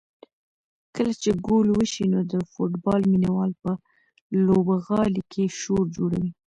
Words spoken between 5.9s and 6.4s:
جوړوي.